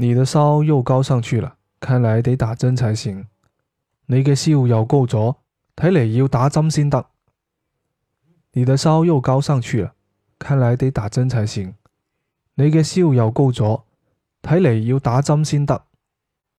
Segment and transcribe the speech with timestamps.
[0.00, 3.26] 你的烧又高上去了，看来得打针才行。
[4.06, 5.34] 你嘅烧又高咗，
[5.74, 7.04] 睇嚟要打针先得。
[8.52, 9.94] 你的烧又高上去了，
[10.38, 11.74] 看来得打针才行。
[12.54, 13.82] 你嘅烧又高咗，
[14.40, 15.87] 睇嚟要打针先得。